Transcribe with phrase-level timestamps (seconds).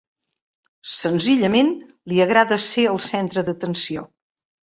[0.93, 1.69] Senzillament
[2.13, 4.07] li agrada ser el centre d'atenció.